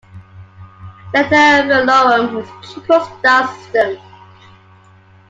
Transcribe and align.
Delta 1.13 1.61
Velorum 1.67 2.41
is 2.41 2.49
a 2.49 2.73
triple 2.73 3.01
star 3.19 3.47
system. 3.55 4.01